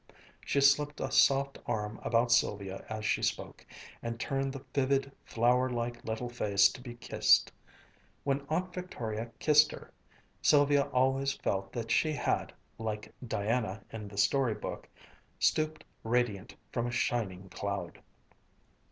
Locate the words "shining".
16.91-17.47